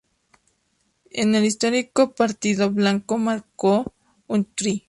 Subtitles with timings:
[1.11, 3.93] En el histórico partido Blanco marcó
[4.25, 4.79] un try.